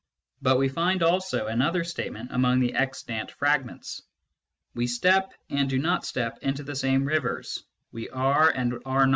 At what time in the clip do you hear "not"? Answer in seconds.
5.77-6.05, 9.05-9.09